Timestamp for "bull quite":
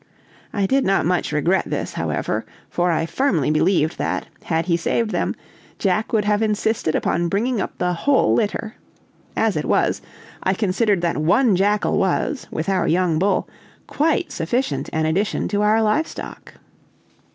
13.19-14.31